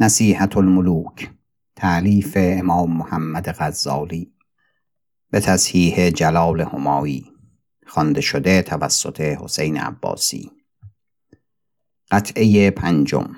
نصیحت 0.00 0.56
الملوک 0.56 1.30
تعلیف 1.76 2.36
امام 2.40 2.96
محمد 2.96 3.48
غزالی. 3.58 4.32
به 5.30 5.40
تصحیح 5.40 6.10
جلال 6.10 6.60
همایی 6.60 7.32
خوانده 7.86 8.20
شده 8.20 8.62
توسط 8.62 9.20
حسین 9.20 9.76
عباسی. 9.76 10.50
قطعه 12.10 12.70
پنجم. 12.70 13.36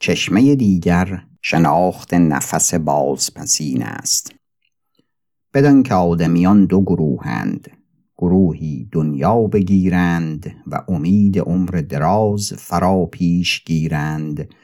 چشمه 0.00 0.54
دیگر 0.54 1.24
شناخت 1.42 2.14
نفس 2.14 2.74
بازپسین 2.74 3.82
است. 3.82 4.32
بدان 5.54 5.82
که 5.82 5.94
آدمیان 5.94 6.64
دو 6.64 6.82
گروهند 6.82 7.70
گروهی 8.18 8.88
دنیا 8.92 9.40
بگیرند 9.40 10.56
و 10.66 10.84
امید 10.88 11.38
عمر 11.38 11.84
دراز 11.88 12.52
فرا 12.52 13.06
پیش 13.06 13.64
گیرند. 13.64 14.54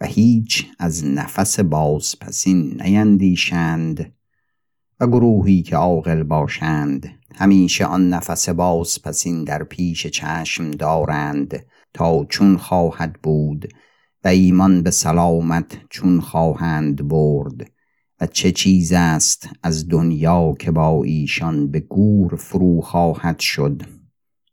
و 0.00 0.06
هیچ 0.06 0.66
از 0.78 1.04
نفس 1.04 1.60
بازپسین 1.60 2.82
نیندیشند 2.82 4.14
و 5.00 5.06
گروهی 5.06 5.62
که 5.62 5.76
عاقل 5.76 6.22
باشند 6.22 7.10
همیشه 7.34 7.84
آن 7.84 8.08
نفس 8.08 8.48
بازپسین 8.48 9.44
در 9.44 9.64
پیش 9.64 10.06
چشم 10.06 10.70
دارند 10.70 11.66
تا 11.94 12.24
چون 12.24 12.56
خواهد 12.56 13.12
بود 13.22 13.72
و 14.24 14.28
ایمان 14.28 14.82
به 14.82 14.90
سلامت 14.90 15.78
چون 15.90 16.20
خواهند 16.20 17.08
برد 17.08 17.70
و 18.20 18.26
چه 18.26 18.52
چیز 18.52 18.92
است 18.92 19.48
از 19.62 19.88
دنیا 19.88 20.54
که 20.58 20.70
با 20.70 21.04
ایشان 21.04 21.70
به 21.70 21.80
گور 21.80 22.36
فرو 22.36 22.80
خواهد 22.80 23.38
شد 23.38 23.82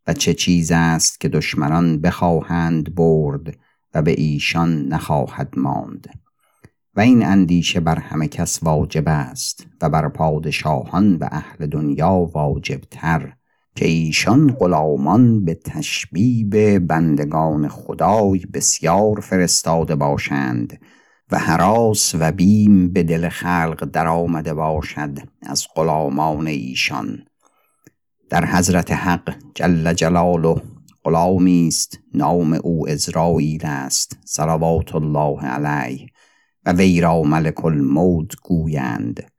و 0.07 0.13
چه 0.13 0.33
چیز 0.33 0.71
است 0.71 1.19
که 1.19 1.29
دشمنان 1.29 2.01
بخواهند 2.01 2.95
برد 2.95 3.57
و 3.95 4.01
به 4.01 4.11
ایشان 4.11 4.85
نخواهد 4.87 5.53
ماند. 5.57 6.07
و 6.95 6.99
این 6.99 7.25
اندیشه 7.25 7.79
بر 7.79 7.99
همه 7.99 8.27
کس 8.27 8.63
واجب 8.63 9.03
است 9.07 9.67
و 9.81 9.89
بر 9.89 10.09
پادشاهان 10.09 11.15
و 11.15 11.27
اهل 11.31 11.67
دنیا 11.67 12.11
واجب 12.11 12.81
تر 12.91 13.33
که 13.75 13.87
ایشان 13.87 14.51
غلامان 14.51 15.45
به 15.45 15.53
تشبیب 15.53 16.79
بندگان 16.87 17.67
خدای 17.67 18.39
بسیار 18.53 19.19
فرستاده 19.19 19.95
باشند 19.95 20.79
و 21.31 21.37
حراس 21.39 22.15
و 22.19 22.31
بیم 22.31 22.93
به 22.93 23.03
دل 23.03 23.29
خلق 23.29 23.85
درآمده 23.93 24.53
باشد 24.53 25.19
از 25.41 25.67
غلامان 25.75 26.47
ایشان. 26.47 27.25
در 28.29 28.45
حضرت 28.45 28.91
حق 28.91 29.35
جل 29.55 29.93
جلاله 29.93 30.61
غلامی 31.05 31.67
است 31.67 31.99
نام 32.13 32.53
او 32.53 32.89
ازرائیل 32.89 33.65
است 33.65 34.17
صلوات 34.25 34.95
الله 34.95 35.45
علیه 35.45 36.07
و 36.65 36.71
وی 36.71 37.01
را 37.01 37.21
ملک 37.21 37.65
الموت 37.65 38.35
گویند. 38.43 39.31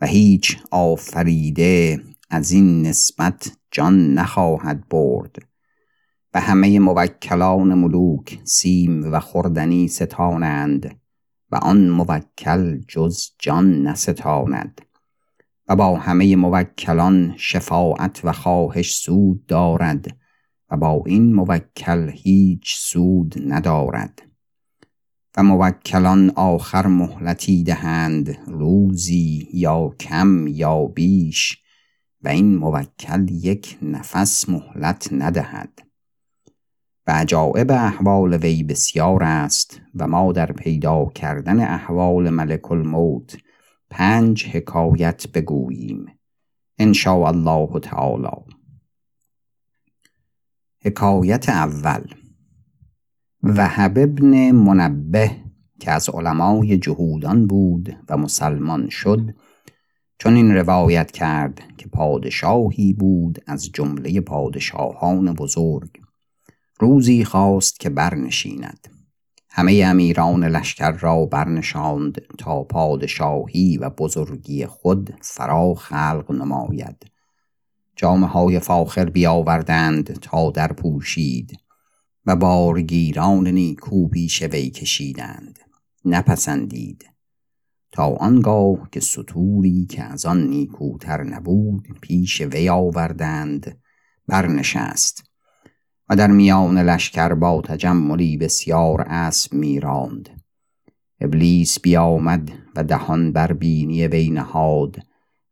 و 0.00 0.06
هیچ 0.06 0.58
آفریده 0.70 2.00
از 2.30 2.50
این 2.50 2.86
نسبت 2.86 3.56
جان 3.70 4.14
نخواهد 4.14 4.88
برد. 4.88 5.36
و 6.34 6.40
همه 6.40 6.78
موکلان 6.78 7.74
ملوک 7.74 8.40
سیم 8.44 9.12
و 9.12 9.20
خوردنی 9.20 9.88
ستانند 9.88 11.00
و 11.50 11.56
آن 11.56 11.88
موکل 11.88 12.80
جز 12.88 13.30
جان 13.38 13.82
نستاند. 13.82 14.80
و 15.68 15.76
با 15.76 15.98
همه 15.98 16.36
موکلان 16.36 17.34
شفاعت 17.36 18.20
و 18.24 18.32
خواهش 18.32 18.94
سود 18.94 19.46
دارد. 19.46 20.21
و 20.72 20.76
با 20.76 21.02
این 21.06 21.34
موکل 21.34 22.10
هیچ 22.10 22.76
سود 22.78 23.34
ندارد. 23.52 24.22
و 25.36 25.42
موکلان 25.42 26.30
آخر 26.36 26.86
مهلتی 26.86 27.64
دهند 27.64 28.38
روزی 28.46 29.48
یا 29.52 29.94
کم 30.00 30.46
یا 30.46 30.84
بیش 30.84 31.58
و 32.22 32.28
این 32.28 32.56
موکل 32.56 33.26
یک 33.30 33.78
نفس 33.82 34.48
مهلت 34.48 35.08
ندهد. 35.12 35.78
و 37.06 37.10
عجائب 37.10 37.70
احوال 37.70 38.36
وی 38.36 38.62
بسیار 38.62 39.24
است 39.24 39.80
و 39.94 40.08
ما 40.08 40.32
در 40.32 40.52
پیدا 40.52 41.06
کردن 41.14 41.60
احوال 41.60 42.30
ملک 42.30 42.72
الموت 42.72 43.36
پنج 43.90 44.46
حکایت 44.46 45.26
بگوییم. 45.34 46.06
ان 46.78 46.94
الله 47.06 47.80
تعالی. 47.80 48.61
حکایت 50.84 51.48
اول. 51.48 52.04
وهب 53.42 53.98
ابن 53.98 54.50
منبه 54.50 55.30
که 55.80 55.90
از 55.90 56.08
علمای 56.08 56.78
جهودان 56.78 57.46
بود 57.46 57.96
و 58.08 58.16
مسلمان 58.16 58.88
شد 58.88 59.34
چون 60.18 60.34
این 60.34 60.54
روایت 60.54 61.10
کرد 61.10 61.60
که 61.78 61.88
پادشاهی 61.88 62.92
بود 62.92 63.38
از 63.46 63.72
جمله 63.72 64.20
پادشاهان 64.20 65.34
بزرگ. 65.34 65.90
روزی 66.80 67.24
خواست 67.24 67.80
که 67.80 67.90
برنشیند. 67.90 68.88
همه 69.50 69.82
امیران 69.86 70.44
لشکر 70.44 70.90
را 70.90 71.26
برنشاند 71.26 72.22
تا 72.38 72.64
پادشاهی 72.64 73.78
و 73.78 73.90
بزرگی 73.90 74.66
خود 74.66 75.14
فرا 75.20 75.74
خلق 75.74 76.30
نماید. 76.30 77.12
جامعه 77.96 78.30
های 78.30 78.58
فاخر 78.58 79.04
بیاوردند 79.04 80.12
تا 80.12 80.50
در 80.50 80.72
پوشید 80.72 81.58
و 82.26 82.36
بارگیران 82.36 83.48
نیکو 83.48 84.08
پیش 84.08 84.42
وی 84.42 84.70
کشیدند 84.70 85.58
نپسندید. 86.04 87.04
تا 87.92 88.06
آنگاه 88.06 88.88
که 88.92 89.00
سطوری 89.00 89.86
که 89.86 90.02
از 90.02 90.26
آن 90.26 90.46
نیکوتر 90.46 91.22
نبود 91.22 91.88
پیش 92.00 92.40
وی 92.40 92.68
آوردند 92.68 93.80
برنشست 94.28 95.24
و 96.08 96.16
در 96.16 96.30
میان 96.30 96.78
لشکر 96.78 97.34
با 97.34 97.62
تجملی 97.62 98.36
بسیار 98.36 99.00
اسب 99.00 99.54
میراند. 99.54 100.28
ابلیس 101.20 101.80
بیامد 101.80 102.52
و 102.76 102.84
دهان 102.84 103.32
بر 103.32 103.52
بینی 103.52 104.06
وی 104.06 104.30
نهاد 104.30 104.96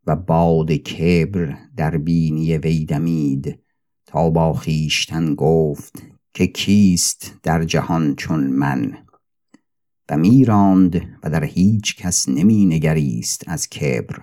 و 0.07 0.15
باد 0.15 0.71
کبر 0.71 1.57
در 1.77 1.97
بینی 1.97 2.57
وی 2.57 2.85
دمید 2.85 3.59
تا 4.05 4.29
با 4.29 4.53
خیشتن 4.53 5.35
گفت 5.35 6.03
که 6.33 6.47
کیست 6.47 7.35
در 7.43 7.63
جهان 7.63 8.15
چون 8.15 8.47
من؟ 8.47 8.97
و 10.09 10.17
میراند 10.17 11.17
و 11.23 11.29
در 11.29 11.43
هیچ 11.43 11.95
کس 11.95 12.29
نمی 12.29 12.65
نگریست 12.65 13.43
از 13.47 13.69
کبر. 13.69 14.21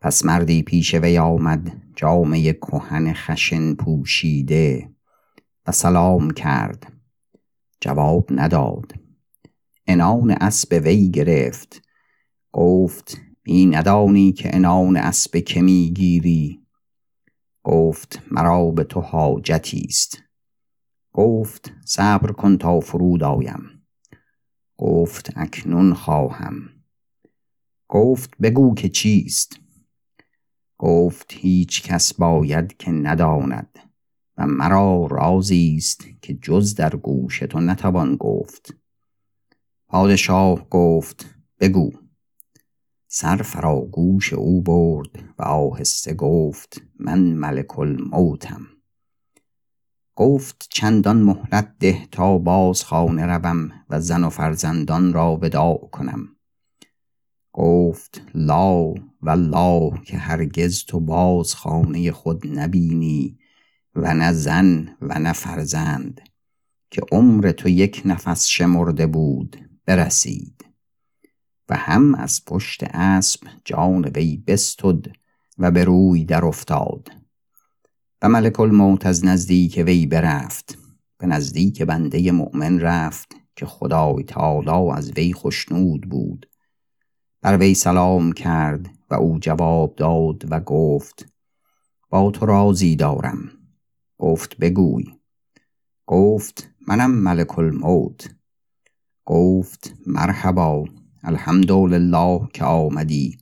پس 0.00 0.24
مردی 0.24 0.62
پیش 0.62 0.94
وی 0.94 1.18
آمد 1.18 1.82
جامعه 1.96 2.52
کهن 2.52 3.12
خشن 3.12 3.74
پوشیده 3.74 4.90
و 5.66 5.72
سلام 5.72 6.30
کرد. 6.30 6.92
جواب 7.80 8.28
نداد. 8.30 8.94
انان 9.86 10.30
اسب 10.30 10.80
وی 10.84 11.10
گرفت. 11.10 11.82
گفت 12.52 13.20
می 13.46 13.66
ندانی 13.66 14.32
که 14.32 14.56
انان 14.56 14.96
اسب 14.96 15.38
که 15.38 15.62
می‌گیری 15.62 16.60
گفت 17.62 18.22
مرا 18.30 18.70
به 18.70 18.84
تو 18.84 19.00
حاجتی 19.00 19.86
است. 19.88 20.22
گفت 21.12 21.72
صبر 21.84 22.32
کن 22.32 22.56
تا 22.56 22.80
فرود 22.80 23.22
آیم. 23.22 23.86
گفت 24.76 25.32
اکنون 25.36 25.94
خواهم. 25.94 26.68
گفت 27.88 28.36
بگو 28.42 28.74
که 28.74 28.88
چیست. 28.88 29.60
گفت 30.78 31.32
هیچ 31.32 31.82
کس 31.82 32.14
باید 32.14 32.76
که 32.76 32.90
نداند 32.90 33.78
و 34.36 34.46
مرا 34.46 35.06
رازی 35.10 35.74
است 35.76 36.04
که 36.22 36.34
جز 36.34 36.74
در 36.74 36.96
گوش 36.96 37.38
تو 37.38 37.60
نتوان 37.60 38.16
گفت. 38.16 38.74
پادشاه 39.88 40.68
گفت 40.70 41.34
بگو. 41.60 41.99
سر 43.12 43.36
فرا 43.36 43.80
گوش 43.80 44.32
او 44.32 44.62
برد 44.62 45.24
و 45.38 45.42
آهسته 45.42 46.14
گفت 46.14 46.82
من 46.98 47.18
ملک 47.18 47.78
الموتم. 47.78 48.66
گفت 50.14 50.66
چندان 50.70 51.22
مهلت 51.22 51.74
ده 51.78 52.06
تا 52.06 52.38
باز 52.38 52.84
خانه 52.84 53.26
روم 53.26 53.72
و 53.88 54.00
زن 54.00 54.24
و 54.24 54.30
فرزندان 54.30 55.12
را 55.12 55.36
وداع 55.42 55.88
کنم. 55.92 56.28
گفت 57.52 58.22
لا 58.34 58.94
والله 59.22 60.02
که 60.04 60.16
هرگز 60.16 60.84
تو 60.84 61.00
باز 61.00 61.54
خانه 61.54 62.12
خود 62.12 62.58
نبینی 62.58 63.38
و 63.94 64.14
نه 64.14 64.32
زن 64.32 64.96
و 65.00 65.18
نه 65.18 65.32
فرزند 65.32 66.20
که 66.90 67.02
عمر 67.12 67.52
تو 67.52 67.68
یک 67.68 68.02
نفس 68.04 68.46
شمرده 68.46 69.06
بود 69.06 69.56
برسید. 69.86 70.69
و 71.70 71.76
هم 71.76 72.14
از 72.14 72.44
پشت 72.44 72.84
اسب 72.84 73.40
جان 73.64 74.04
وی 74.04 74.36
بستد 74.46 75.06
و 75.58 75.70
به 75.70 75.84
روی 75.84 76.24
در 76.24 76.44
افتاد. 76.44 77.08
و 78.22 78.28
ملک 78.28 78.60
الموت 78.60 79.06
از 79.06 79.24
نزدیک 79.24 79.82
وی 79.86 80.06
برفت. 80.06 80.78
به 81.18 81.26
نزدیک 81.26 81.82
بنده 81.82 82.32
مؤمن 82.32 82.80
رفت 82.80 83.36
که 83.56 83.66
خدای 83.66 84.24
تعالی 84.24 84.90
از 84.90 85.12
وی 85.12 85.32
خشنود 85.34 86.02
بود. 86.02 86.48
بر 87.42 87.56
وی 87.56 87.74
سلام 87.74 88.32
کرد 88.32 88.90
و 89.10 89.14
او 89.14 89.38
جواب 89.38 89.94
داد 89.96 90.52
و 90.52 90.60
گفت 90.60 91.32
با 92.10 92.30
تو 92.30 92.46
رازی 92.46 92.96
دارم. 92.96 93.50
گفت 94.18 94.56
بگوی. 94.56 95.04
گفت 96.06 96.70
منم 96.88 97.10
ملک 97.10 97.58
الموت. 97.58 98.34
گفت 99.24 99.94
مرحبا. 100.06 100.99
الحمدلله 101.22 102.48
که 102.52 102.64
آمدی 102.64 103.38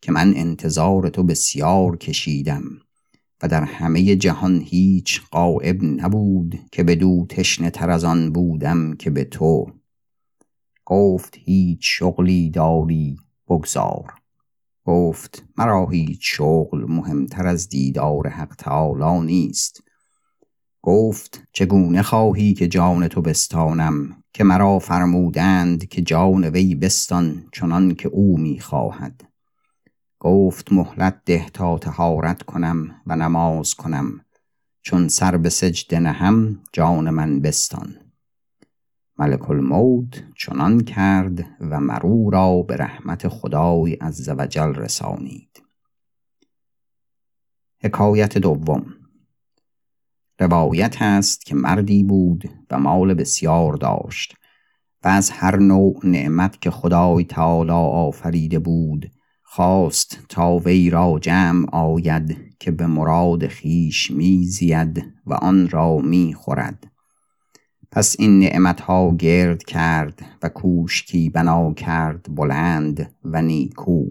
که 0.00 0.12
من 0.12 0.34
انتظار 0.36 1.08
تو 1.08 1.22
بسیار 1.22 1.96
کشیدم 1.96 2.62
و 3.42 3.48
در 3.48 3.64
همه 3.64 4.16
جهان 4.16 4.60
هیچ 4.60 5.20
قائب 5.30 5.84
نبود 5.84 6.58
که 6.72 6.82
بدو 6.82 7.26
تشنه 7.28 7.70
تر 7.70 7.90
از 7.90 8.04
آن 8.04 8.32
بودم 8.32 8.94
که 8.96 9.10
به 9.10 9.24
تو. 9.24 9.66
گفت 10.84 11.36
هیچ 11.38 11.80
شغلی 11.82 12.50
داری؟ 12.50 13.16
بگذار. 13.48 14.14
گفت 14.84 15.44
مرا 15.58 15.86
هیچ 15.86 16.20
شغل 16.22 16.84
مهمتر 16.88 17.46
از 17.46 17.68
دیدار 17.68 18.28
حق 18.28 18.54
تعالی 18.58 19.26
نیست. 19.26 19.83
گفت 20.86 21.42
چگونه 21.52 22.02
خواهی 22.02 22.54
که 22.54 22.68
جان 22.68 23.08
تو 23.08 23.22
بستانم 23.22 24.22
که 24.32 24.44
مرا 24.44 24.78
فرمودند 24.78 25.88
که 25.88 26.02
جان 26.02 26.44
وی 26.44 26.74
بستان 26.74 27.48
چنان 27.52 27.94
که 27.94 28.08
او 28.08 28.38
می‌خواهد. 28.38 29.24
گفت 30.20 30.72
مهلت 30.72 31.20
ده 31.24 31.48
تا 31.48 31.78
تهارت 31.78 32.42
کنم 32.42 33.00
و 33.06 33.16
نماز 33.16 33.74
کنم. 33.74 34.20
چون 34.82 35.08
سر 35.08 35.36
به 35.36 35.48
سجده 35.48 36.00
نهم 36.00 36.60
جان 36.72 37.10
من 37.10 37.40
بستان. 37.40 37.96
ملک 39.18 39.50
الموت 39.50 40.24
چنان 40.36 40.80
کرد 40.80 41.46
و 41.60 41.80
مرو 41.80 42.30
را 42.30 42.62
به 42.62 42.76
رحمت 42.76 43.28
خدای 43.28 43.94
عزوجل 43.94 44.74
رسانید. 44.74 45.62
حکایت 47.82 48.38
دوم 48.38 49.03
روایت 50.38 51.02
است 51.02 51.46
که 51.46 51.54
مردی 51.54 52.04
بود 52.04 52.44
و 52.70 52.78
مال 52.78 53.14
بسیار 53.14 53.72
داشت 53.72 54.36
و 55.04 55.08
از 55.08 55.30
هر 55.30 55.56
نوع 55.56 56.00
نعمت 56.04 56.60
که 56.60 56.70
خدای 56.70 57.24
تعالی 57.24 57.70
آفریده 57.72 58.58
بود 58.58 59.10
خواست 59.42 60.18
تا 60.28 60.56
وی 60.56 60.90
را 60.90 61.18
جمع 61.22 61.70
آید 61.72 62.56
که 62.60 62.70
به 62.70 62.86
مراد 62.86 63.46
خیش 63.46 64.10
میزید 64.10 65.04
و 65.26 65.34
آن 65.34 65.68
را 65.68 65.98
می‌خورد. 65.98 66.90
پس 67.90 68.16
این 68.18 68.38
نعمت 68.38 68.80
ها 68.80 69.14
گرد 69.16 69.64
کرد 69.64 70.22
و 70.42 70.48
کوشکی 70.48 71.30
بنا 71.30 71.74
کرد 71.74 72.26
بلند 72.34 73.14
و 73.24 73.42
نیکو 73.42 74.04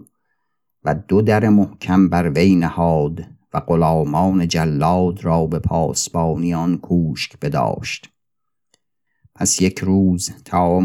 و 0.84 0.94
دو 0.94 1.22
در 1.22 1.48
محکم 1.48 2.08
بر 2.08 2.30
وی 2.30 2.56
نهاد 2.56 3.24
و 3.54 3.60
غلامان 3.60 4.48
جلاد 4.48 5.24
را 5.24 5.46
به 5.46 5.58
پاسبانی 5.58 6.54
آن 6.54 6.78
کوشک 6.78 7.38
بداشت. 7.40 8.10
پس 9.34 9.60
یک 9.60 9.78
روز 9.78 10.30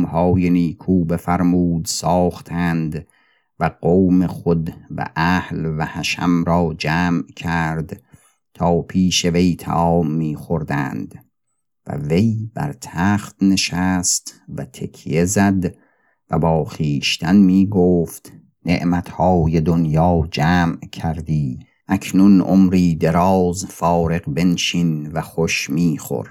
های 0.08 0.50
نیکو 0.50 1.06
بفرمود 1.06 1.86
ساختند 1.86 3.08
و 3.60 3.72
قوم 3.82 4.28
خود 4.28 4.74
و 4.92 5.10
اهل 5.16 5.66
و 5.66 5.86
حشم 5.86 6.44
را 6.44 6.76
جمع 6.78 7.24
کرد 7.36 8.02
تا 8.54 8.82
پیش 8.82 9.26
وی 9.26 9.56
تعام 9.56 10.12
میخوردند 10.12 11.26
و 11.88 11.96
وی 11.96 12.52
بر 12.54 12.74
تخت 12.82 13.36
نشست 13.44 14.42
و 14.50 14.66
تکیه 14.66 15.26
زد 15.26 15.76
و 16.30 16.40
با 16.40 16.66
خیشتن 16.66 17.36
می 17.36 17.68
گفت 17.68 18.34
نعمتهای 18.66 19.62
دنیا 19.62 20.28
جمع 20.32 20.80
کردی 20.92 21.69
اکنون 21.92 22.42
عمری 22.42 22.96
دراز 22.96 23.66
فارغ 23.66 24.22
بنشین 24.28 25.12
و 25.12 25.22
خوش 25.22 25.70
میخور. 25.70 26.30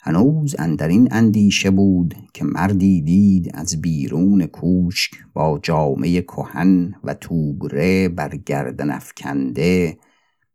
هنوز 0.00 0.54
اندرین 0.58 1.08
اندیشه 1.10 1.70
بود 1.70 2.14
که 2.34 2.44
مردی 2.44 3.02
دید 3.02 3.50
از 3.54 3.80
بیرون 3.80 4.46
کوشک 4.46 5.12
با 5.34 5.60
جامعه 5.62 6.22
کهن 6.22 6.94
و 7.04 7.14
توبره 7.14 8.08
بر 8.08 8.36
گردن 8.36 8.90
افکنده 8.90 9.98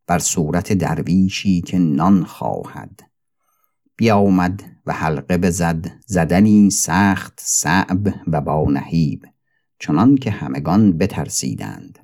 بر 0.08 0.20
صورت 0.20 0.74
درویشی 0.74 1.62
که 1.62 1.80
نان 1.80 2.24
خواهد. 2.24 3.00
بیامد 3.98 4.64
و 4.86 4.94
حلقه 4.94 5.38
بزد 5.38 5.92
زدنی 6.06 6.70
سخت 6.70 7.40
صعب 7.44 8.14
و 8.28 8.42
با 8.42 8.66
نهیب 8.72 9.26
چنان 9.80 10.16
که 10.16 10.32
همگان 10.32 10.98
بترسیدند. 10.98 12.01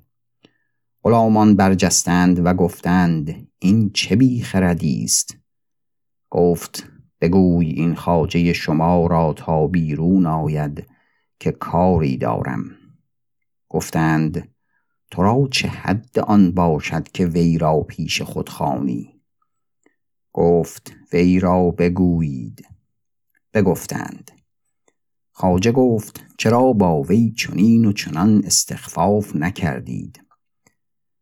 غلامان 1.08 1.56
برجستند 1.56 2.46
و 2.46 2.54
گفتند 2.54 3.48
این 3.60 3.92
چه 3.94 4.16
بی 4.16 4.42
خردی 4.42 5.04
است؟ 5.04 5.38
گفت 6.30 6.90
بگوی 7.22 7.70
این 7.70 7.96
خاجه 7.96 8.54
شما 8.54 9.08
را 9.08 9.34
تا 9.34 9.68
بیرون 9.68 10.26
آید 10.26 10.88
که 11.40 11.52
کاری 11.52 12.18
دارم. 12.18 12.64
گفتند 13.70 14.56
تو 15.12 15.22
را 15.22 15.48
چه 15.52 15.68
حد 15.68 16.20
آن 16.20 16.52
باشد 16.52 17.08
که 17.08 17.26
وی 17.26 17.58
را 17.58 17.82
پیش 17.82 18.22
خود 18.22 18.50
خانی 18.50 19.22
گفت 20.34 20.96
وی 21.14 21.40
را 21.40 21.72
بگویید. 21.72 22.68
بگفتند. 23.54 24.32
خاجه 25.32 25.72
گفت 25.72 26.26
چرا 26.38 26.74
با 26.74 27.02
وی 27.02 27.32
چنین 27.32 27.86
و 27.86 27.92
چنان 27.92 28.42
استخفاف 28.46 29.36
نکردید؟ 29.36 30.27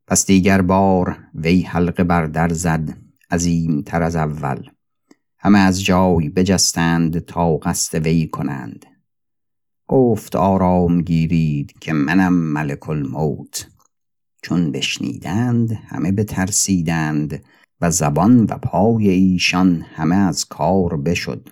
پس 0.07 0.25
دیگر 0.25 0.61
بار 0.61 1.17
وی 1.35 1.61
حلقه 1.61 2.03
بر 2.03 2.25
در 2.25 2.49
زد 2.49 2.97
عظیم 3.31 3.81
تر 3.81 4.03
از 4.03 4.15
اول. 4.15 4.69
همه 5.39 5.59
از 5.59 5.83
جای 5.83 6.29
بجستند 6.29 7.19
تا 7.19 7.57
قصد 7.57 8.05
وی 8.05 8.27
کنند. 8.27 8.85
گفت 9.87 10.35
آرام 10.35 11.01
گیرید 11.01 11.79
که 11.79 11.93
منم 11.93 12.33
ملک 12.33 12.89
الموت. 12.89 13.67
چون 14.41 14.71
بشنیدند 14.71 15.71
همه 15.71 16.11
بترسیدند 16.11 17.43
و 17.81 17.91
زبان 17.91 18.43
و 18.43 18.57
پای 18.57 19.09
ایشان 19.09 19.81
همه 19.81 20.15
از 20.15 20.45
کار 20.45 20.97
بشد. 20.97 21.49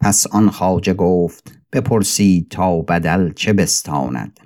پس 0.00 0.26
آن 0.26 0.50
خاجه 0.50 0.94
گفت 0.94 1.58
بپرسید 1.72 2.50
تا 2.50 2.82
بدل 2.82 3.32
چه 3.32 3.52
بستاند. 3.52 4.40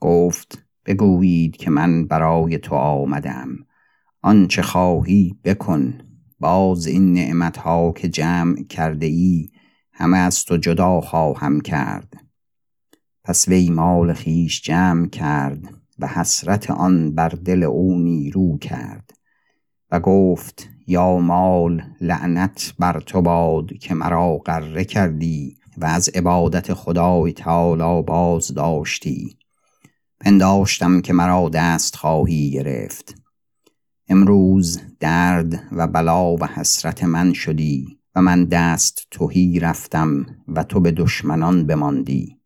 گفت 0.00 0.69
بگویید 0.86 1.56
که 1.56 1.70
من 1.70 2.06
برای 2.06 2.58
تو 2.58 2.74
آمدم. 2.74 3.48
آنچه 4.22 4.62
خواهی 4.62 5.38
بکن. 5.44 5.98
باز 6.40 6.86
این 6.86 7.12
نعمت 7.12 7.56
ها 7.56 7.92
که 7.92 8.08
جمع 8.08 8.62
کرده 8.62 9.06
ای 9.06 9.48
همه 9.92 10.18
از 10.18 10.44
تو 10.44 10.56
جدا 10.56 11.00
خواهم 11.00 11.60
کرد. 11.60 12.12
پس 13.24 13.48
وی 13.48 13.70
مال 13.70 14.12
خیش 14.12 14.62
جمع 14.62 15.06
کرد 15.08 15.74
و 15.98 16.06
حسرت 16.06 16.70
آن 16.70 17.14
بر 17.14 17.28
دل 17.28 17.62
او 17.62 17.98
نیرو 17.98 18.58
کرد 18.58 19.10
و 19.90 20.00
گفت 20.00 20.68
یا 20.86 21.18
مال 21.18 21.82
لعنت 22.00 22.74
بر 22.78 23.00
تو 23.00 23.22
باد 23.22 23.72
که 23.72 23.94
مرا 23.94 24.36
قره 24.36 24.84
کردی 24.84 25.56
و 25.78 25.84
از 25.84 26.08
عبادت 26.08 26.74
خدای 26.74 27.32
تعالی 27.32 28.02
باز 28.02 28.54
داشتی 28.54 29.39
پنداشتم 30.20 31.00
که 31.00 31.12
مرا 31.12 31.48
دست 31.48 31.96
خواهی 31.96 32.50
گرفت. 32.50 33.14
امروز 34.08 34.80
درد 35.00 35.62
و 35.72 35.86
بلا 35.86 36.34
و 36.36 36.44
حسرت 36.44 37.04
من 37.04 37.32
شدی 37.32 37.98
و 38.14 38.22
من 38.22 38.44
دست 38.44 39.06
توهی 39.10 39.60
رفتم 39.60 40.26
و 40.48 40.64
تو 40.64 40.80
به 40.80 40.90
دشمنان 40.90 41.66
بماندی. 41.66 42.36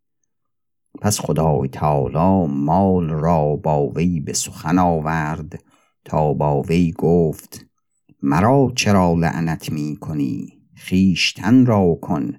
پس 1.01 1.19
خدای 1.19 1.67
تعالی 1.67 2.53
مال 2.53 3.09
را 3.09 3.55
با 3.55 3.87
وی 3.87 4.19
به 4.19 4.33
سخن 4.33 4.79
آورد 4.79 5.63
تا 6.05 6.33
با 6.33 6.61
وی 6.61 6.91
گفت 6.91 7.65
مرا 8.21 8.71
چرا 8.75 9.13
لعنت 9.13 9.71
می 9.71 9.97
کنی؟ 10.01 10.61
خیشتن 10.75 11.65
را 11.65 11.97
کن 12.01 12.33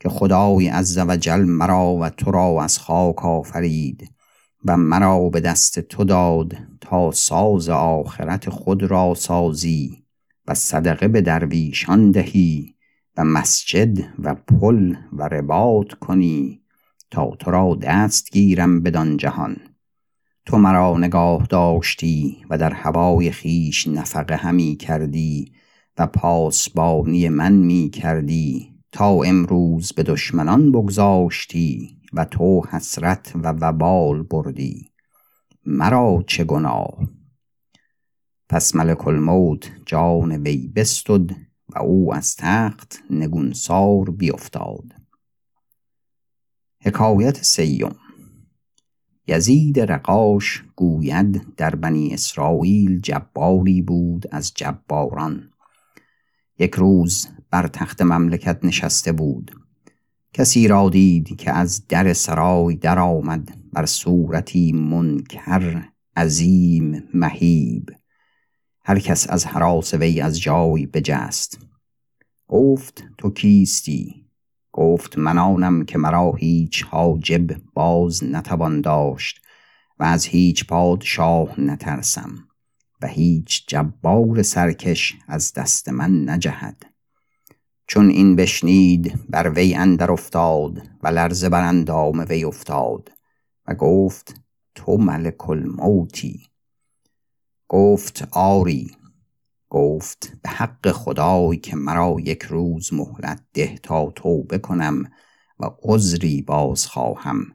که 0.00 0.08
خدای 0.08 0.68
عزوجل 0.68 1.40
مرا 1.40 1.94
و 1.94 2.08
تو 2.08 2.30
را 2.30 2.62
از 2.62 2.78
خاک 2.78 3.24
آفرید. 3.24 4.17
و 4.64 4.76
مرا 4.76 5.28
به 5.28 5.40
دست 5.40 5.80
تو 5.80 6.04
داد 6.04 6.56
تا 6.80 7.10
ساز 7.10 7.68
آخرت 7.68 8.50
خود 8.50 8.82
را 8.82 9.14
سازی 9.14 10.04
و 10.46 10.54
صدقه 10.54 11.08
به 11.08 11.20
درویشان 11.20 12.10
دهی 12.10 12.74
و 13.16 13.24
مسجد 13.24 13.98
و 14.18 14.34
پل 14.34 14.94
و 15.12 15.22
رباط 15.28 15.94
کنی 15.94 16.62
تا 17.10 17.30
تو 17.38 17.50
را 17.50 17.78
دست 17.82 18.30
گیرم 18.30 18.82
بدان 18.82 19.16
جهان. 19.16 19.56
تو 20.46 20.58
مرا 20.58 20.98
نگاه 20.98 21.46
داشتی 21.46 22.36
و 22.50 22.58
در 22.58 22.72
هوای 22.72 23.30
خیش 23.30 23.86
نفقه 23.86 24.36
همی 24.36 24.76
کردی 24.76 25.52
و 25.98 26.06
پاسبانی 26.06 27.28
من 27.28 27.52
می 27.52 27.90
کردی 27.90 28.74
تا 28.92 29.22
امروز 29.22 29.92
به 29.92 30.02
دشمنان 30.02 30.72
بگذاشتی. 30.72 31.97
و 32.12 32.24
تو 32.24 32.62
حسرت 32.70 33.32
و 33.36 33.48
وبال 33.48 34.22
بردی. 34.22 34.92
مرا 35.64 36.24
چه 36.26 36.44
گناه! 36.44 36.98
پس 38.48 38.74
ملک 38.74 39.06
الموت 39.08 39.72
جان 39.86 40.32
وی 40.32 40.68
بستد 40.68 41.30
و 41.68 41.78
او 41.78 42.14
از 42.14 42.36
تخت 42.36 42.98
نگونسار 43.10 44.10
بیفتاد. 44.10 44.92
حکایت 46.84 47.42
سیم 47.42 47.96
یزید 49.26 49.80
رقاش 49.80 50.64
گوید 50.76 51.54
در 51.56 51.74
بنی 51.74 52.14
اسرائیل 52.14 53.00
جباری 53.00 53.82
بود 53.82 54.26
از 54.30 54.52
جباران. 54.54 55.50
یک 56.58 56.74
روز 56.74 57.28
بر 57.50 57.66
تخت 57.66 58.02
مملکت 58.02 58.64
نشسته 58.64 59.12
بود. 59.12 59.67
کسی 60.38 60.68
را 60.68 60.88
دید 60.88 61.36
که 61.36 61.52
از 61.52 61.86
در 61.88 62.12
سرای 62.12 62.76
درآمد 62.76 63.58
بر 63.72 63.86
صورتی 63.86 64.72
منکر 64.72 65.84
عظیم 66.16 67.02
مهیب. 67.14 67.90
هر 68.84 68.98
کس 68.98 69.30
از 69.30 69.46
حراس 69.46 69.94
وی 69.94 70.20
از 70.20 70.40
جای 70.40 70.86
بجست. 70.86 71.58
گفت 72.48 73.04
تو 73.18 73.30
کیستی؟ 73.30 74.26
گفت 74.72 75.18
منانم 75.18 75.84
که 75.84 75.98
مرا 75.98 76.32
هیچ 76.32 76.84
حاجب 76.84 77.46
باز 77.74 78.24
نتوان 78.24 78.80
داشت 78.80 79.40
و 79.98 80.04
از 80.04 80.24
هیچ 80.24 80.66
پادشاه 80.66 81.60
نترسم 81.60 82.48
و 83.02 83.06
هیچ 83.06 83.64
جبار 83.68 84.42
سرکش 84.42 85.16
از 85.28 85.52
دست 85.52 85.88
من 85.88 86.30
نجهد. 86.30 86.87
چون 87.90 88.08
این 88.08 88.36
بشنید 88.36 89.24
بر 89.28 89.50
وی 89.50 89.74
اندر 89.74 90.10
افتاد 90.10 90.88
و 91.02 91.08
لرزه 91.08 91.48
بر 91.48 91.68
اندام 91.68 92.26
وی 92.28 92.44
افتاد 92.44 93.12
و 93.66 93.74
گفت 93.74 94.40
تو 94.74 94.96
ملک 94.96 95.50
الموتی. 95.50 96.42
گفت 97.68 98.28
آری. 98.32 98.90
گفت 99.70 100.32
به 100.42 100.48
حق 100.48 100.90
خدای 100.90 101.56
که 101.56 101.76
مرا 101.76 102.16
یک 102.18 102.42
روز 102.42 102.92
مهلت 102.92 103.42
ده 103.52 103.78
تا 103.82 104.10
توبه 104.10 104.58
کنم 104.58 105.04
و 105.60 105.70
عذری 105.82 106.42
باز 106.42 106.86
خواهم 106.86 107.46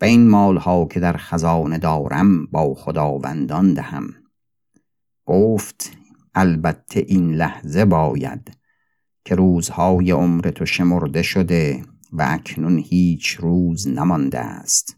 و 0.00 0.04
این 0.04 0.28
مالها 0.28 0.84
که 0.84 1.00
در 1.00 1.16
خزانه 1.16 1.78
دارم 1.78 2.46
با 2.46 2.74
خداوندان 2.74 3.74
دهم. 3.74 4.14
گفت 5.26 5.96
البته 6.34 7.00
این 7.08 7.34
لحظه 7.34 7.84
باید. 7.84 8.59
که 9.24 9.34
روزهای 9.34 10.10
عمر 10.10 10.50
تو 10.50 10.66
شمرده 10.66 11.22
شده 11.22 11.82
و 12.12 12.26
اکنون 12.28 12.78
هیچ 12.78 13.30
روز 13.30 13.88
نمانده 13.88 14.38
است. 14.38 14.96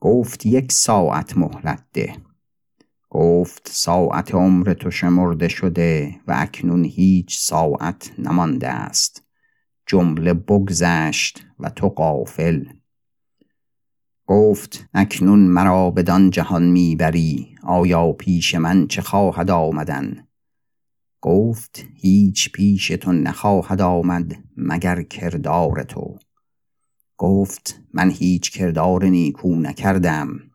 گفت 0.00 0.46
یک 0.46 0.72
ساعت 0.72 1.36
مهلت 1.36 1.84
ده. 1.92 2.16
گفت 3.10 3.68
ساعت 3.72 4.34
عمر 4.34 4.74
تو 4.74 4.90
شمرده 4.90 5.48
شده 5.48 6.20
و 6.26 6.34
اکنون 6.36 6.84
هیچ 6.84 7.38
ساعت 7.38 8.12
نمانده 8.18 8.68
است. 8.68 9.22
جمله 9.86 10.34
بگذشت 10.34 11.46
و 11.58 11.70
تو 11.70 11.88
قافل 11.88 12.64
گفت 14.26 14.88
اکنون 14.94 15.38
مرا 15.38 15.90
بدان 15.90 16.30
جهان 16.30 16.62
می‌بری 16.62 17.56
آیا 17.62 18.12
پیش 18.12 18.54
من 18.54 18.86
چه 18.86 19.02
خواهد 19.02 19.50
آمدن؟ 19.50 20.25
گفت 21.20 21.84
هیچ 21.94 22.52
پیش 22.52 22.88
تو 22.88 23.12
نخواهد 23.12 23.80
آمد 23.80 24.44
مگر 24.56 25.02
کردار 25.02 25.82
تو. 25.82 26.18
گفت 27.16 27.80
من 27.94 28.10
هیچ 28.10 28.50
کردار 28.50 29.04
نیکو 29.04 29.54
نکردم. 29.54 30.50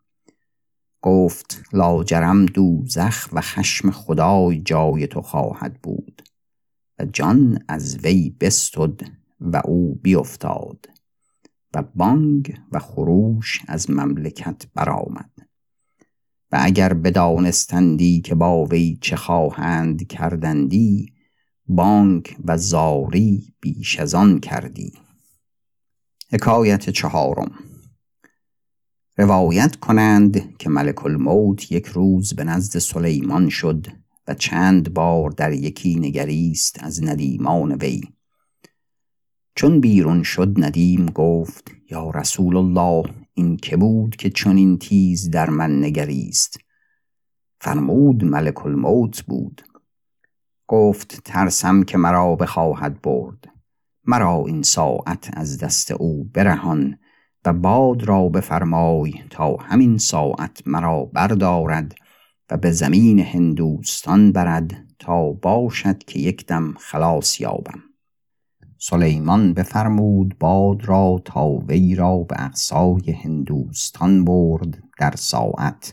گفت 1.02 1.62
لاجرم 1.72 2.46
دوزخ 2.46 3.28
و 3.32 3.40
خشم 3.40 3.90
خدای 3.90 4.58
جای 4.58 5.06
تو 5.06 5.22
خواهد 5.22 5.82
بود 5.82 6.22
و 6.98 7.04
جان 7.04 7.64
از 7.68 7.98
وی 8.04 8.36
بستد 8.40 9.00
و 9.40 9.62
او 9.64 9.94
بیفتاد 9.94 10.86
و 11.74 11.82
بانگ 11.94 12.60
و 12.72 12.78
خروش 12.78 13.62
از 13.68 13.90
مملکت 13.90 14.66
برآمد. 14.74 15.31
و 16.52 16.58
اگر 16.60 16.92
بدانستندی 16.92 18.20
که 18.20 18.34
با 18.34 18.64
وی 18.64 18.98
چه 19.00 19.16
خواهند 19.16 20.06
کردندی 20.06 21.12
بانگ 21.66 22.36
و 22.44 22.56
زاری 22.56 23.54
بیش 23.60 23.98
از 23.98 24.14
آن 24.14 24.40
کردی. 24.40 24.92
حکایت 26.32 26.90
چهارم. 26.90 27.52
روایت 29.16 29.76
کنند 29.76 30.56
که 30.58 30.70
ملک 30.70 31.06
الموت 31.06 31.72
یک 31.72 31.86
روز 31.86 32.34
به 32.34 32.44
نزد 32.44 32.78
سلیمان 32.78 33.48
شد 33.48 33.86
و 34.28 34.34
چند 34.34 34.94
بار 34.94 35.30
در 35.30 35.52
یکی 35.52 35.94
نگریست 35.94 36.82
از 36.82 37.04
ندیمان 37.04 37.72
وی. 37.72 38.00
چون 39.54 39.80
بیرون 39.80 40.22
شد 40.22 40.54
ندیم 40.56 41.06
گفت 41.06 41.70
یا 41.90 42.10
رسول 42.10 42.56
الله 42.56 43.21
این 43.34 43.56
که 43.56 43.76
بود 43.76 44.16
که 44.16 44.30
چنین 44.30 44.78
تیز 44.78 45.30
در 45.30 45.50
من 45.50 45.84
نگریست. 45.84 46.58
فرمود 47.60 48.24
ملک 48.24 48.66
الموت 48.66 49.22
بود. 49.22 49.62
گفت 50.66 51.20
ترسم 51.24 51.82
که 51.82 51.98
مرا 51.98 52.36
بخواهد 52.36 53.02
برد. 53.02 53.44
مرا 54.04 54.44
این 54.46 54.62
ساعت 54.62 55.30
از 55.32 55.58
دست 55.58 55.90
او 55.90 56.24
برهان 56.24 56.98
و 57.44 57.52
باد 57.52 58.04
را 58.04 58.28
بفرمای 58.28 59.12
تا 59.30 59.56
همین 59.56 59.98
ساعت 59.98 60.62
مرا 60.66 61.04
بردارد 61.04 61.94
و 62.50 62.56
به 62.56 62.70
زمین 62.70 63.18
هندوستان 63.18 64.32
برد 64.32 64.86
تا 64.98 65.32
باشد 65.32 65.98
که 65.98 66.18
یک 66.18 66.46
دم 66.46 66.74
خلاص 66.78 67.40
یابم. 67.40 67.91
سلیمان 68.84 69.54
بفرمود 69.54 70.38
باد 70.38 70.84
را 70.84 71.22
تا 71.24 71.48
وی 71.48 71.94
را 71.94 72.16
به 72.16 72.44
اقصای 72.44 73.12
هندوستان 73.12 74.24
برد 74.24 74.82
در 74.98 75.14
ساعت. 75.16 75.92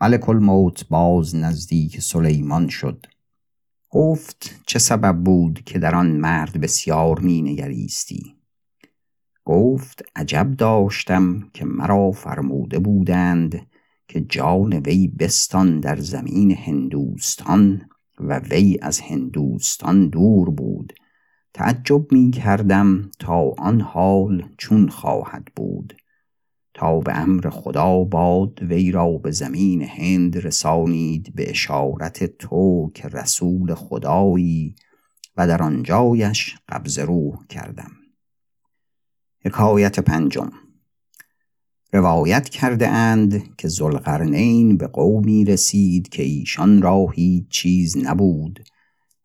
ملک 0.00 0.28
الموت 0.28 0.88
باز 0.88 1.36
نزدیک 1.36 2.00
سلیمان 2.00 2.68
شد. 2.68 3.06
گفت 3.90 4.60
چه 4.66 4.78
سبب 4.78 5.16
بود 5.24 5.62
که 5.66 5.78
در 5.78 5.94
آن 5.94 6.06
مرد 6.06 6.60
بسیار 6.60 7.18
می 7.18 7.42
نگریستی 7.42 8.34
گفت 9.44 10.02
عجب 10.16 10.54
داشتم 10.58 11.50
که 11.54 11.64
مرا 11.64 12.10
فرموده 12.10 12.78
بودند 12.78 13.66
که 14.08 14.20
جان 14.20 14.72
وی 14.72 15.08
بستان 15.08 15.80
در 15.80 15.96
زمین 15.96 16.50
هندوستان 16.50 17.88
و 18.20 18.38
وی 18.38 18.78
از 18.82 19.00
هندوستان 19.00 20.08
دور 20.08 20.50
بود. 20.50 20.92
تعجب 21.54 22.12
می 22.12 22.30
کردم 22.30 23.10
تا 23.18 23.54
آن 23.58 23.80
حال 23.80 24.48
چون 24.58 24.88
خواهد 24.88 25.44
بود. 25.56 25.96
تا 26.74 27.00
به 27.00 27.18
امر 27.18 27.50
خدا 27.50 28.04
باد 28.04 28.62
وی 28.62 28.92
را 28.92 29.10
به 29.10 29.30
زمین 29.30 29.82
هند 29.82 30.38
رسانید 30.38 31.34
به 31.34 31.50
اشارت 31.50 32.24
تو 32.24 32.90
که 32.94 33.08
رسول 33.08 33.74
خدایی 33.74 34.74
و 35.36 35.46
در 35.46 35.62
آنجایش 35.62 36.56
قبض 36.68 36.98
روح 36.98 37.46
کردم. 37.46 37.90
حکایت 39.44 40.00
پنجم. 40.00 40.52
روایت 41.92 42.48
کرده 42.48 42.88
اند 42.88 43.56
که 43.56 43.68
زلقرنین 43.68 44.76
به 44.76 44.86
قومی 44.86 45.44
رسید 45.44 46.08
که 46.08 46.22
ایشان 46.22 46.82
را 46.82 47.06
هیچ 47.06 47.48
چیز 47.48 47.96
نبود. 47.96 48.68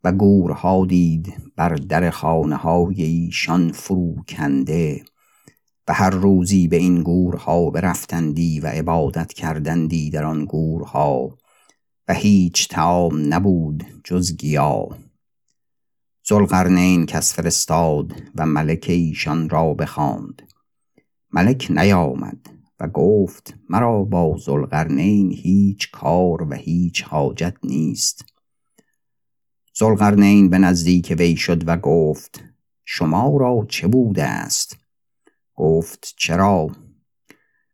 و 0.03 0.11
گورها 0.11 0.85
دید 0.85 1.33
بر 1.55 1.69
در 1.69 2.09
خانه 2.09 2.55
های 2.55 3.03
ایشان 3.03 3.71
فروکنده 3.71 5.03
و 5.87 5.93
هر 5.93 6.09
روزی 6.09 6.67
به 6.67 6.77
این 6.77 7.03
گورها 7.03 7.69
برفتندی 7.69 8.59
و 8.59 8.67
عبادت 8.67 9.33
کردندی 9.33 10.09
در 10.09 10.25
آن 10.25 10.45
گورها 10.45 11.37
و 12.07 12.13
هیچ 12.13 12.67
تعام 12.67 13.33
نبود 13.33 13.85
جز 14.03 14.37
گیاه 14.37 14.97
زلقرنین 16.29 17.05
کس 17.05 17.33
فرستاد 17.33 18.13
و 18.35 18.45
ملک 18.45 18.85
ایشان 18.89 19.49
را 19.49 19.73
بخواند. 19.73 20.41
ملک 21.33 21.67
نیامد 21.69 22.49
و 22.79 22.87
گفت 22.87 23.53
مرا 23.69 24.03
با 24.03 24.37
زلقرنین 24.45 25.31
هیچ 25.31 25.91
کار 25.91 26.43
و 26.43 26.53
هیچ 26.53 27.03
حاجت 27.03 27.55
نیست. 27.63 28.25
زلقرنین 29.79 30.49
به 30.49 30.57
نزدیک 30.57 31.15
وی 31.19 31.35
شد 31.37 31.67
و 31.67 31.77
گفت 31.77 32.43
شما 32.85 33.37
را 33.37 33.65
چه 33.69 33.87
بوده 33.87 34.23
است؟ 34.23 34.77
گفت 35.55 36.13
چرا؟ 36.17 36.67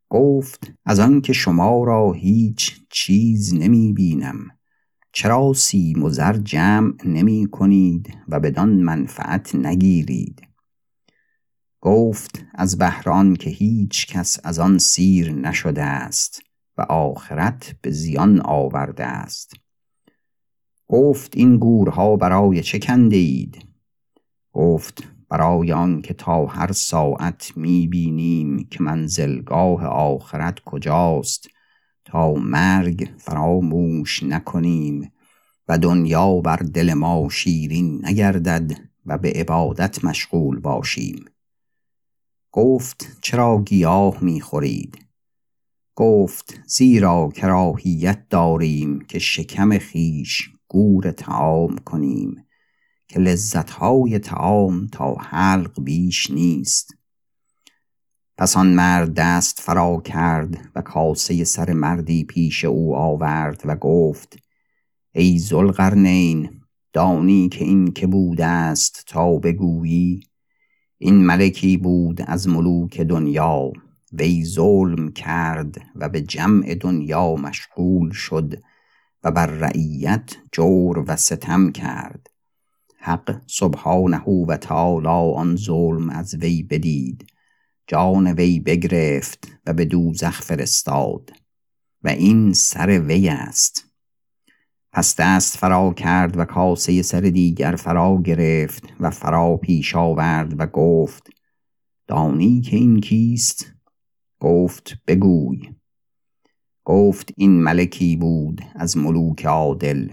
گفت 0.10 0.72
از 0.86 1.00
آنکه 1.00 1.34
شما 1.34 1.84
را 1.84 2.12
هیچ 2.12 2.82
چیز 2.90 3.54
نمی 3.54 3.94
بینم 3.94 4.52
چرا 5.12 5.54
سیم 5.54 6.04
و 6.04 6.10
زر 6.10 6.38
جمع 6.38 6.94
نمی 7.06 7.48
کنید 7.52 8.18
و 8.28 8.40
بدان 8.40 8.70
منفعت 8.70 9.56
نگیرید؟ 9.56 10.42
گفت 11.82 12.46
از 12.54 12.78
بهران 12.78 13.36
که 13.36 13.50
هیچ 13.50 14.08
کس 14.08 14.40
از 14.44 14.60
آن 14.60 14.78
سیر 14.78 15.32
نشده 15.32 15.84
است 15.84 16.42
و 16.78 16.82
آخرت 16.82 17.76
به 17.82 17.92
زیان 17.92 18.42
آورده 18.42 19.06
است. 19.06 19.65
گفت 20.88 21.38
این 21.38 21.58
گورها 21.58 22.16
برای 22.16 22.62
چه 22.62 22.80
کنده 22.80 23.16
اید؟ 23.16 23.66
گفت 24.54 25.04
برای 25.30 25.72
آن 25.72 26.02
که 26.02 26.14
تا 26.14 26.46
هر 26.46 26.72
ساعت 26.72 27.54
می 27.56 27.88
بینیم 27.88 28.68
که 28.72 28.84
منزلگاه 28.84 29.86
آخرت 29.86 30.60
کجاست 30.60 31.48
تا 32.06 32.34
مرگ 32.34 33.10
فراموش 33.18 34.24
نکنیم 34.24 35.12
و 35.68 35.78
دنیا 35.78 36.42
بر 36.42 36.56
دل 36.56 36.94
ما 36.94 37.30
شیرین 37.30 38.06
نگردد 38.06 38.72
و 39.06 39.18
به 39.18 39.32
عبادت 39.36 40.06
مشغول 40.06 40.60
باشیم. 40.60 41.26
گفت 42.52 43.18
چرا 43.22 43.62
گیاه 43.66 44.24
می‌خورید؟ 44.24 45.06
گفت 45.96 46.62
زیرا 46.68 47.30
کراهیت 47.36 48.30
داریم 48.30 49.00
که 49.00 49.20
شکم 49.20 49.78
خیش 49.78 50.55
گور 50.68 51.12
تعام 51.12 51.78
کنیم 51.78 52.46
که 53.08 53.20
لذتهای 53.20 54.20
تعام 54.20 54.88
تا 54.88 55.14
حلق 55.14 55.84
بیش 55.84 56.32
نیست. 56.32 56.96
پس 58.38 58.58
آن 58.58 58.68
مرد 58.68 59.14
دست 59.14 59.60
فرا 59.60 60.02
کرد 60.06 60.70
و 60.76 60.82
کاسه 60.82 61.44
سر 61.44 61.74
مردی 61.74 62.24
پیش 62.24 62.66
او 62.66 62.96
آورد 62.96 63.62
و 63.66 63.76
گفت 63.76 64.38
ای 65.12 65.38
زلقرنین 65.38 66.62
دانی 66.94 67.50
که 67.50 67.64
این 67.64 67.92
که 67.92 68.08
بوده 68.08 68.46
است 68.46 69.04
تا 69.08 69.36
بگویی 69.36 70.28
این 70.98 71.26
ملکی 71.26 71.78
بود 71.78 72.22
از 72.22 72.48
ملوک 72.48 73.02
دنیا. 73.02 73.72
وی 74.14 74.46
ظلم 74.46 75.12
کرد 75.12 75.82
و 75.96 76.10
به 76.10 76.22
جمع 76.22 76.76
دنیا 76.76 77.36
مشغول 77.36 78.12
شد. 78.12 78.62
و 79.26 79.32
بر 79.32 79.46
رعیت 79.46 80.36
جور 80.52 81.04
و 81.08 81.16
ستم 81.16 81.72
کرد. 81.72 82.28
حق 82.98 83.42
سبحانه 83.48 84.24
و 84.24 84.58
تعالی 84.58 85.08
آن 85.36 85.56
ظلم 85.56 86.10
از 86.10 86.36
وی 86.36 86.64
بدید. 86.64 87.26
جان 87.88 88.28
وی 88.28 88.60
بگرفت 88.60 89.48
و 89.66 89.74
به 89.74 89.86
دوزخ 89.86 90.42
فرستاد. 90.42 91.32
و 92.04 92.08
این 92.08 92.54
سر 92.54 93.00
وی 93.00 93.30
است. 93.30 93.86
پس 94.92 95.16
دست 95.16 95.58
فرا 95.58 95.94
کرد 95.94 96.38
و 96.38 96.46
کاسه 96.46 97.02
سر 97.02 97.22
دیگر 97.22 97.76
فرا 97.76 98.22
گرفت 98.22 98.84
و 99.00 99.10
فرا 99.10 99.58
پیش 99.58 99.96
آورد 99.96 100.60
و 100.60 100.66
گفت 100.66 101.30
دانی 102.08 102.62
که 102.62 102.78
این 102.78 103.00
کیست؟ 103.00 103.74
گفت 104.40 104.94
بگوی. 105.08 105.76
گفت 106.86 107.34
این 107.38 107.64
ملکی 107.64 108.16
بود 108.16 108.62
از 108.76 108.98
ملوک 108.98 109.46
عادل 109.46 110.10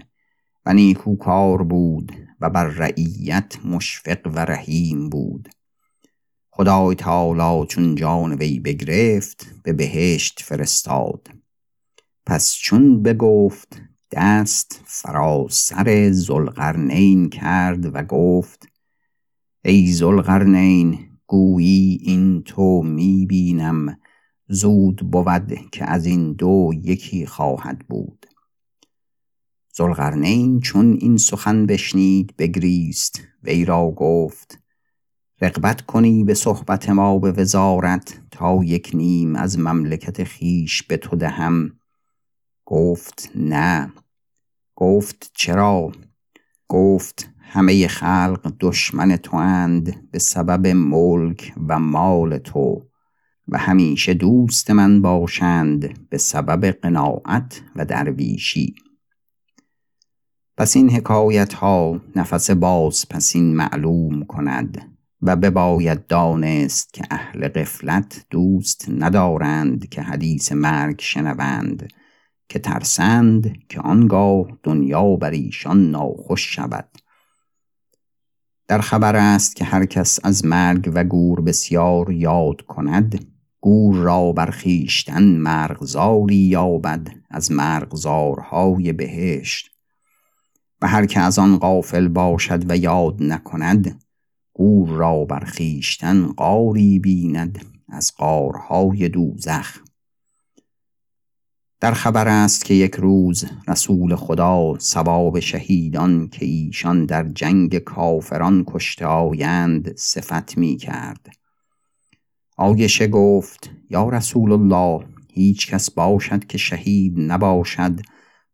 و 0.65 0.73
نیکوکار 0.73 1.63
بود 1.63 2.11
و 2.41 2.49
بر 2.49 2.67
رعیت 2.67 3.65
مشفق 3.65 4.19
و 4.25 4.39
رحیم 4.39 5.09
بود. 5.09 5.49
خدای 6.51 6.95
تعالی 6.95 7.67
چون 7.67 7.95
جان 7.95 8.33
وی 8.33 8.59
بگرفت 8.59 9.55
به 9.63 9.73
بهشت 9.73 10.41
فرستاد. 10.43 11.27
پس 12.25 12.55
چون 12.55 13.03
بگفت 13.03 13.81
دست 14.11 14.81
فراسر 14.85 16.11
زلقرنین 16.11 17.29
کرد 17.29 17.95
و 17.95 18.03
گفت 18.03 18.67
ای 19.65 19.87
زلقرنین 19.87 20.99
گویی 21.27 21.99
این 22.01 22.43
تو 22.43 22.81
می‌بینم 22.83 23.97
زود 24.47 25.11
بود 25.11 25.69
که 25.71 25.85
از 25.85 26.05
این 26.05 26.33
دو 26.33 26.71
یکی 26.83 27.25
خواهد 27.25 27.79
بود. 27.79 28.25
زلقرنین 29.75 30.59
چون 30.59 30.97
این 31.01 31.17
سخن 31.17 31.65
بشنید 31.65 32.35
بگریست 32.37 33.21
وی 33.43 33.65
را 33.65 33.91
گفت 33.91 34.59
رقبت 35.41 35.81
کنی 35.81 36.23
به 36.23 36.33
صحبت 36.33 36.89
ما 36.89 37.19
به 37.19 37.31
وزارت 37.31 38.21
تا 38.31 38.63
یک 38.63 38.91
نیم 38.93 39.35
از 39.35 39.59
مملکت 39.59 40.23
خیش 40.23 40.83
به 40.83 40.97
تو 40.97 41.15
دهم. 41.15 41.71
گفت 42.65 43.31
نه. 43.35 43.93
گفت 44.75 45.31
چرا؟ 45.33 45.91
گفت 46.67 47.29
همه 47.39 47.87
خلق 47.87 48.53
دشمن 48.59 49.17
تو 49.17 49.37
اند 49.37 50.11
به 50.11 50.19
سبب 50.19 50.67
ملک 50.67 51.53
و 51.67 51.79
مال 51.79 52.37
تو. 52.37 52.92
و 53.47 53.57
همیشه 53.57 54.13
دوست 54.13 54.71
من 54.71 55.01
باشند 55.01 56.09
به 56.09 56.17
سبب 56.17 56.65
قناعت 56.65 57.61
و 57.75 57.85
درویشی. 57.85 58.75
پس 60.57 60.75
این 60.75 60.89
حکایت 60.89 61.53
ها 61.53 62.01
نفس 62.15 62.51
باز 62.51 63.09
پس 63.09 63.35
این 63.35 63.55
معلوم 63.55 64.25
کند 64.25 64.97
و 65.21 65.35
بباید 65.35 66.07
دانست 66.07 66.93
که 66.93 67.03
اهل 67.11 67.47
قفلت 67.47 68.25
دوست 68.29 68.85
ندارند 68.89 69.89
که 69.89 70.01
حدیث 70.01 70.51
مرگ 70.51 71.01
شنوند 71.01 71.93
که 72.49 72.59
ترسند 72.59 73.67
که 73.69 73.79
آنگاه 73.79 74.47
دنیا 74.63 75.15
بر 75.15 75.31
ایشان 75.31 75.91
ناخوش 75.91 76.55
شود. 76.55 76.89
در 78.67 78.81
خبر 78.81 79.15
است 79.15 79.55
که 79.55 79.65
هر 79.65 79.85
کس 79.85 80.19
از 80.23 80.45
مرگ 80.45 80.91
و 80.93 81.03
گور 81.03 81.41
بسیار 81.41 82.11
یاد 82.11 82.61
کند 82.61 83.32
گور 83.63 83.95
را 83.95 84.31
برخیشتن 84.31 85.23
مرغزاری 85.23 86.35
یابد 86.35 87.07
از 87.29 87.51
مرغزارهای 87.51 88.93
بهشت. 88.93 89.71
و 90.81 90.87
هر 90.87 91.05
که 91.05 91.19
از 91.19 91.39
آن 91.39 91.57
غافل 91.57 92.07
باشد 92.07 92.71
و 92.71 92.77
یاد 92.77 93.23
نکند 93.23 94.03
گور 94.53 94.89
را 94.89 95.25
برخیشتن 95.25 96.27
قاری 96.27 96.99
بیند 96.99 97.65
از 97.89 98.13
قارهای 98.17 99.09
دوزخ. 99.09 99.77
در 101.79 101.93
خبر 101.93 102.27
است 102.27 102.65
که 102.65 102.73
یک 102.73 102.95
روز 102.95 103.45
رسول 103.67 104.15
خدا 104.15 104.77
ثواب 104.79 105.39
شهیدان 105.39 106.27
که 106.27 106.45
ایشان 106.45 107.05
در 107.05 107.23
جنگ 107.23 107.77
کافران 107.77 108.63
کشته 108.67 109.05
آیند 109.05 109.97
صفت 109.97 110.57
می 110.57 110.77
کرد 110.77 111.42
آیشه 112.57 113.07
گفت 113.07 113.71
یا 113.89 114.09
رسول 114.09 114.51
الله 114.51 115.05
هیچ 115.33 115.67
کس 115.67 115.91
باشد 115.91 116.45
که 116.45 116.57
شهید 116.57 117.13
نباشد 117.17 117.99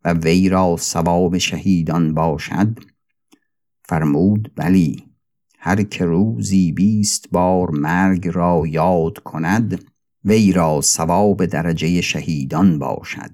و 0.05 0.13
وی 0.13 0.49
را 0.49 0.75
ثواب 0.77 1.37
شهیدان 1.37 2.13
باشد؟ 2.13 2.79
فرمود 3.83 4.51
بلی. 4.55 5.05
هر 5.59 5.83
که 5.83 6.05
روزی 6.05 6.71
بیست 6.71 7.29
بار 7.31 7.69
مرگ 7.69 8.27
را 8.27 8.63
یاد 8.67 9.19
کند 9.19 9.85
وی 10.25 10.51
را 10.51 10.81
ثواب 10.81 11.45
درجه 11.45 12.01
شهیدان 12.01 12.79
باشد. 12.79 13.31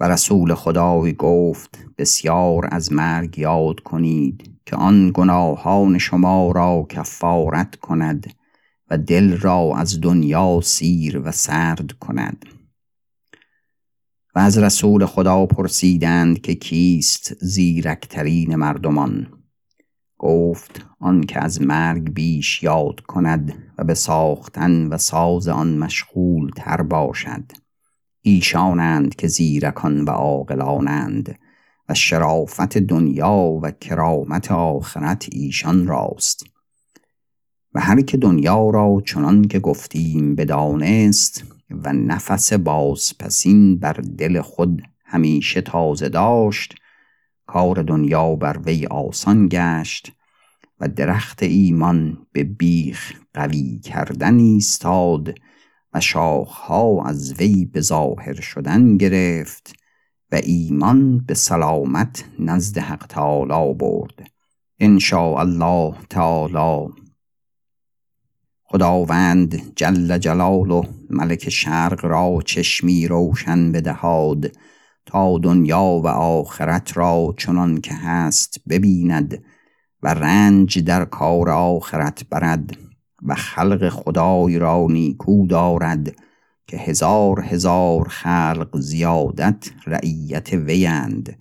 و 0.00 0.08
رسول 0.08 0.54
خدای 0.54 1.12
گفت 1.12 1.86
بسیار 1.98 2.68
از 2.72 2.92
مرگ 2.92 3.38
یاد 3.38 3.80
کنید 3.80 4.60
که 4.66 4.76
آن 4.76 5.10
گناهان 5.14 5.98
شما 5.98 6.52
را 6.52 6.86
کفارت 6.88 7.76
کند. 7.76 8.34
و 8.90 8.98
دل 8.98 9.36
را 9.38 9.72
از 9.76 10.00
دنیا 10.00 10.60
سیر 10.62 11.18
و 11.18 11.32
سرد 11.32 11.92
کند. 11.92 12.46
و 14.34 14.38
از 14.38 14.58
رسول 14.58 15.06
خدا 15.06 15.46
پرسیدند 15.46 16.40
که 16.40 16.54
کیست 16.54 17.34
زیرکترین 17.40 18.56
مردمان. 18.56 19.26
گفت 20.18 20.86
آن 21.00 21.20
که 21.20 21.40
از 21.40 21.62
مرگ 21.62 22.14
بیش 22.14 22.62
یاد 22.62 23.00
کند 23.00 23.54
و 23.78 23.84
به 23.84 23.94
ساختن 23.94 24.86
و 24.86 24.98
ساز 24.98 25.48
آن 25.48 25.78
مشغول 25.78 26.50
تر 26.56 26.82
باشد. 26.82 27.52
ایشانند 28.22 29.14
که 29.14 29.28
زیرکان 29.28 30.04
و 30.04 30.10
عاقلانند 30.10 31.38
و 31.88 31.94
شرافت 31.94 32.78
دنیا 32.78 33.58
و 33.62 33.70
کرامت 33.70 34.52
آخرت 34.52 35.28
ایشان 35.32 35.86
راست. 35.86 36.55
و 37.76 37.80
هر 37.80 38.00
که 38.00 38.16
دنیا 38.16 38.70
را 38.70 39.02
چنان 39.06 39.48
که 39.48 39.58
گفتیم 39.58 40.34
بدانست 40.34 41.44
و 41.70 41.92
نفس 41.92 42.52
بازپسین 42.52 43.78
بر 43.78 43.92
دل 43.92 44.40
خود 44.40 44.82
همیشه 45.04 45.60
تازه 45.60 46.08
داشت 46.08 46.74
کار 47.46 47.82
دنیا 47.82 48.36
بر 48.36 48.58
وی 48.58 48.86
آسان 48.86 49.48
گشت 49.50 50.12
و 50.80 50.88
درخت 50.88 51.42
ایمان 51.42 52.18
به 52.32 52.44
بیخ 52.44 53.12
قوی 53.34 53.78
کردن 53.78 54.38
ایستاد 54.38 55.34
و 55.94 56.00
شاخها 56.00 57.04
از 57.04 57.32
وی 57.32 57.64
به 57.64 57.80
ظاهر 57.80 58.40
شدن 58.40 58.96
گرفت 58.96 59.72
و 60.32 60.40
ایمان 60.44 61.18
به 61.18 61.34
سلامت 61.34 62.24
نزد 62.38 62.78
حق 62.78 63.06
تعالی 63.06 63.74
برد. 63.74 64.30
ان 64.80 64.98
الله 65.12 65.94
تعالی. 66.10 67.05
خداوند 68.68 69.72
جل 69.76 70.18
جلاله 70.18 70.88
ملک 71.10 71.48
شرق 71.48 72.04
را 72.04 72.38
چشمی 72.44 73.08
روشن 73.08 73.72
بدهاد 73.72 74.52
تا 75.06 75.38
دنیا 75.38 76.00
و 76.04 76.06
آخرت 76.06 76.96
را 76.96 77.34
چنان 77.38 77.80
که 77.80 77.94
هست 77.94 78.60
ببیند 78.68 79.44
و 80.02 80.14
رنج 80.14 80.78
در 80.78 81.04
کار 81.04 81.50
آخرت 81.50 82.28
برد 82.30 82.76
و 83.22 83.34
خلق 83.34 83.88
خدای 83.88 84.58
را 84.58 84.86
نیکو 84.90 85.46
دارد 85.46 86.16
که 86.66 86.76
هزار 86.76 87.40
هزار 87.40 88.08
خلق 88.08 88.78
زیادت 88.80 89.70
رعیت 89.86 90.52
ویند 90.52 91.38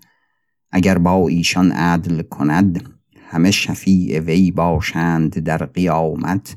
اگر 0.71 0.97
با 0.97 1.27
ایشان 1.27 1.71
عدل 1.71 2.21
کند 2.21 2.89
همه 3.29 3.51
شفیع 3.51 4.19
وی 4.19 4.51
باشند 4.51 5.39
در 5.39 5.65
قیامت 5.65 6.55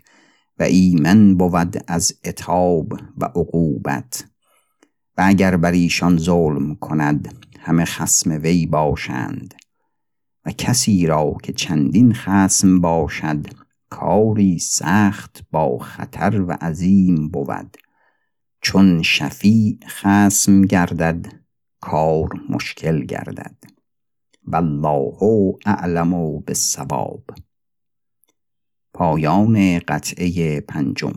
و 0.59 0.63
ایمن 0.63 1.35
بود 1.35 1.85
از 1.87 2.13
اتاب 2.25 2.93
و 2.93 3.25
عقوبت. 3.25 4.25
و 5.17 5.23
اگر 5.27 5.57
بر 5.57 5.73
ایشان 5.73 6.17
ظلم 6.17 6.75
کند 6.75 7.47
همه 7.59 7.85
خسم 7.85 8.31
وی 8.43 8.67
باشند. 8.67 9.55
و 10.45 10.51
کسی 10.51 11.07
را 11.07 11.37
که 11.43 11.53
چندین 11.53 12.13
خسم 12.15 12.81
باشد 12.81 13.47
کاری 13.91 14.59
سخت 14.59 15.41
با 15.51 15.79
خطر 15.79 16.41
و 16.41 16.53
عظیم 16.53 17.29
بود. 17.29 17.77
چون 18.61 19.03
شفیع 19.03 19.79
خسم 19.87 20.63
گردد 20.63 21.27
کار 21.81 22.29
مشکل 22.49 23.05
گردد. 23.05 23.57
والله 24.45 25.55
اعلم 25.67 26.41
بالصواب. 26.41 27.25
پایان 28.99 29.79
قطعه 29.79 30.61
پنجم. 30.61 31.13